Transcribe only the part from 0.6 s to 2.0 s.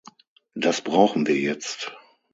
brauchen wir jetzt.